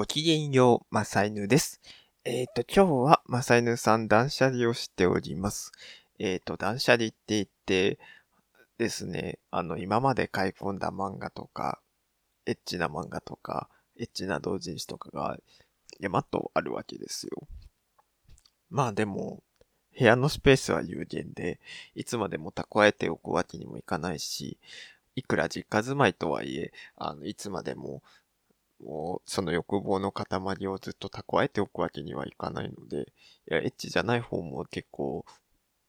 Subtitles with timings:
[0.00, 1.78] ごきげんよう、マサイヌです。
[2.24, 5.72] えっ、と、今日はマサイヌさん断捨離をしております。
[6.18, 7.98] えっ、と、断捨離って言って
[8.78, 11.82] ですね、あの、今まで買い込んだ漫画とか、
[12.46, 13.68] エッチな漫画とか、
[13.98, 15.36] エッチな同人誌とかが
[15.98, 17.46] 山とあるわけですよ。
[18.70, 19.42] まあでも、
[19.98, 21.60] 部屋のスペースは有限で、
[21.94, 24.56] いつまでも蓄えておくわけにもいかないし、
[25.14, 28.02] いくら実家住まいとはいえ、あの、いつまでも、
[28.84, 33.12] もう、その欲望の塊をずっと蓄えておくわけにはいかないので、
[33.50, 35.24] いや、エッチじゃない方も結構、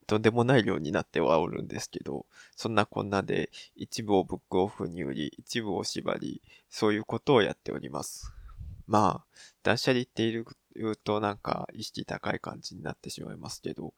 [0.07, 2.25] とんでもない量になってはおるんですけど、
[2.55, 8.33] そんなこんなで、一部をブックオフに売り、一部を縛り、そういうことをやっております。
[8.87, 9.25] まあ、
[9.63, 10.45] 断捨離っていう
[10.97, 13.93] となんか意識高い感じになってしまいますけど、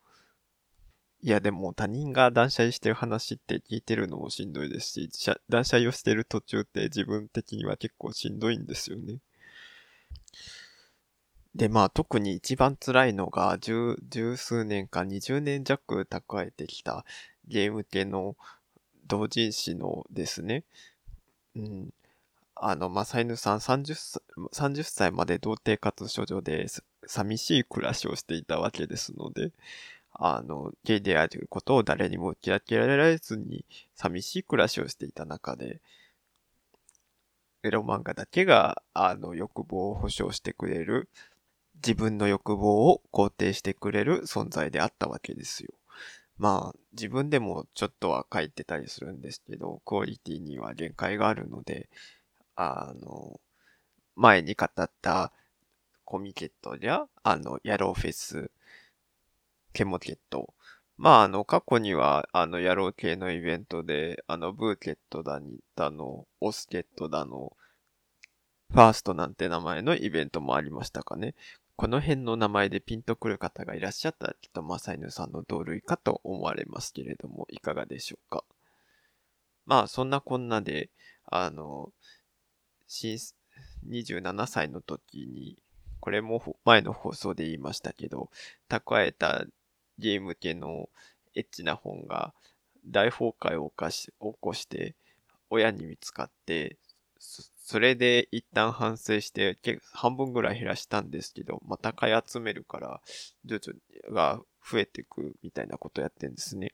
[1.25, 5.09] いやでも他人が断捨離してる話って聞いてるのもしんどいですし、
[5.47, 9.19] 断捨離をしてる途中って自分的には結構しんどいんですよね。
[11.55, 17.05] で、まあ特に一番辛いのが十、十数年か20年弱蓄えてきた
[17.47, 18.35] ゲーム系の
[19.07, 20.65] 同人誌のですね。
[21.55, 21.93] うん。
[22.55, 26.67] あの、マサイヌさん30歳 ,30 歳まで童貞かつ処女で
[27.07, 29.53] 寂しい暮らしをしていたわけですので、
[30.13, 35.81] あの、ゲイであることを誰にも打ち明けられずに寂しい暮らしをしていた中で、
[37.63, 41.09] エロ漫画だけが、あの、欲望を保障してくれる、
[41.75, 45.69] 自分の欲望を肯定してくれる存在であったわけですよ。
[46.37, 51.89] まあ、自分でもちょっとは書いてたりするんですけど、クオリティには限界があるので、
[52.55, 53.39] あの、
[54.15, 55.31] 前に語った
[56.05, 58.51] コミケットや、あの、ヤローフェス、
[59.73, 60.53] ケモケット。
[60.97, 67.57] まあ、あの、過去には、あの、ヤロー系のイベントで、あの、ブーケットだに、だの、オスケットだの、
[68.69, 71.35] ファーストなんて名前のイベントもありましたかね。
[71.75, 78.43] この辺の名前でピンとくる方がいらっしゃったら、きっとマサイヌさんの同類かと思われますけれども、いかがでしょうか。
[79.65, 80.89] まあ、そんなこんなで、
[81.25, 81.91] あの、
[82.87, 83.17] 新、
[83.87, 85.57] 27歳の時に、
[85.99, 88.29] これも前の放送で言いましたけど、
[88.69, 89.45] 蓄えた
[89.99, 90.89] ゲーム系の
[91.35, 92.33] エッチな本が
[92.85, 94.95] 大崩壊を起こして、
[95.49, 96.77] 親に見つかって、
[97.19, 99.57] それで一旦反省して、
[99.93, 103.01] 半分ぐらい減らしたんですけど、また買い集めるから、
[103.45, 106.73] 徐々にが増えていくみたいなことやってんですね。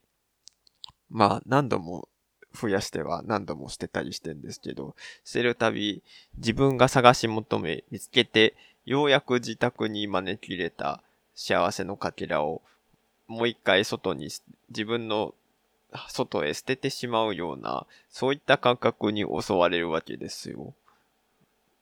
[1.09, 2.07] まあ、何度も
[2.53, 6.03] 増やしては何度も捨てたりしてんですけど、捨てるたび
[6.37, 8.55] 自分が探し求め見つけて、
[8.85, 11.03] ようやく自宅に招き入れた
[11.35, 12.63] 幸せのかけらを
[13.29, 14.29] もう一回外に
[14.69, 15.35] 自分の
[16.09, 20.73] 外へ捨ててしまうような、そういった感覚に襲われるわけですよ。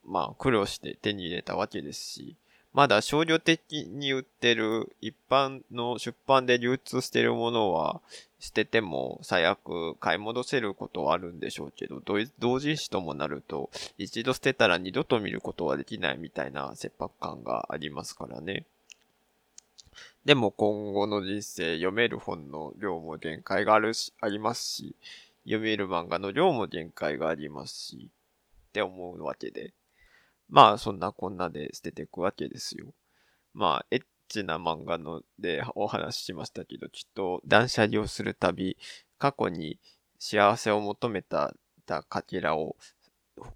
[0.05, 2.35] まあ、苦労して手に入れたわけですし、
[2.73, 8.01] まだ少量的に売ってる一般の出版で流通してるものは
[8.39, 12.01] 捨てても最悪買い戻せることはあるんでしょうけど、
[12.39, 18.65] 同人誌ともなると一度捨てたら二度と見ることはできないみたいな切迫感がありますからね。
[20.25, 24.95] でも今後の人生読める本の量も限界があるし、ありますし、
[25.43, 28.09] 読める漫画の量も限界がありますし、
[28.69, 29.73] って思うわけで。
[30.49, 32.93] まあそんなこんなで捨てていくわけですよ。
[33.53, 38.77] まあエッチな漫画のでお話ししましたけど、きっと断捨離をするたび、
[39.17, 39.79] 過去に
[40.19, 41.53] 幸せを求めた
[41.85, 42.75] たかけらを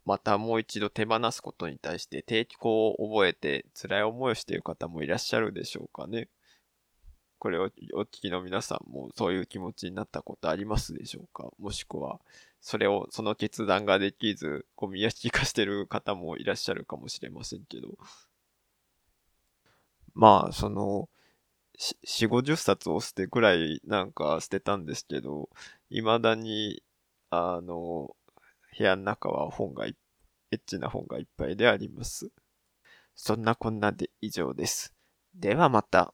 [0.05, 6.29] またもう一度手放すことに対して抵抗を覚えて辛い思いをしている方もいらっしゃるでしょうかね。
[7.39, 11.49] これをお聞きの皆さんもそういう気持ちになったことありますでしょうか？
[11.57, 12.19] もしくは、
[12.59, 17.97] それを、その決断ができず、ゴミ屋敷化してる方もいらっしゃるかもしれませんけど。
[20.13, 21.09] まあ、その、
[22.03, 25.49] 四五十冊を捨てくらいなんか捨てたんですけど、
[25.89, 26.83] 未だに、
[27.31, 28.15] あの、
[28.77, 29.93] 部屋の中は本がエ
[30.53, 32.31] ッチな本がいっぱいであります。
[33.15, 34.93] そんなこんなで以上です。
[35.33, 36.13] ではまた。